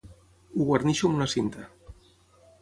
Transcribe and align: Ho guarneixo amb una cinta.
Ho 0.55 0.65
guarneixo 0.69 1.09
amb 1.11 1.19
una 1.19 1.29
cinta. 1.35 1.67